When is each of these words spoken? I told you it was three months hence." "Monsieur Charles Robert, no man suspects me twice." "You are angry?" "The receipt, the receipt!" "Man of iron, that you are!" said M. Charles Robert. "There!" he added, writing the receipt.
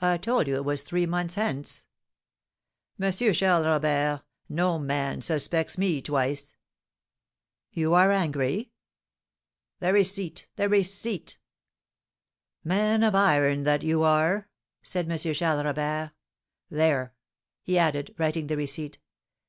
I 0.00 0.16
told 0.18 0.48
you 0.48 0.56
it 0.56 0.64
was 0.64 0.82
three 0.82 1.06
months 1.06 1.36
hence." 1.36 1.86
"Monsieur 2.98 3.32
Charles 3.32 3.64
Robert, 3.64 4.24
no 4.48 4.76
man 4.76 5.20
suspects 5.20 5.78
me 5.78 6.02
twice." 6.02 6.56
"You 7.70 7.94
are 7.94 8.10
angry?" 8.10 8.72
"The 9.78 9.92
receipt, 9.92 10.48
the 10.56 10.68
receipt!" 10.68 11.38
"Man 12.64 13.04
of 13.04 13.14
iron, 13.14 13.62
that 13.62 13.84
you 13.84 14.02
are!" 14.02 14.48
said 14.82 15.08
M. 15.08 15.16
Charles 15.16 15.64
Robert. 15.64 16.10
"There!" 16.68 17.14
he 17.62 17.78
added, 17.78 18.16
writing 18.18 18.48
the 18.48 18.56
receipt. 18.56 18.98